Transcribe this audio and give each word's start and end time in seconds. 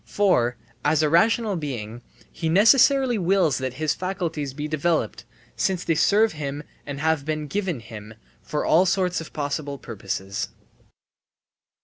For, 0.03 0.57
as 0.83 1.03
a 1.03 1.09
rational 1.09 1.55
being, 1.55 2.01
he 2.31 2.49
necessarily 2.49 3.19
wills 3.19 3.59
that 3.59 3.75
his 3.75 3.93
faculties 3.93 4.51
be 4.51 4.67
developed, 4.67 5.25
since 5.55 5.83
they 5.83 5.93
serve 5.93 6.31
him 6.31 6.63
and 6.87 6.99
have 6.99 7.23
been 7.23 7.45
given 7.45 7.81
him, 7.81 8.15
for 8.41 8.65
all 8.65 8.87
sorts 8.87 9.21
of 9.21 9.31
possible 9.31 9.77
purposes. 9.77 10.47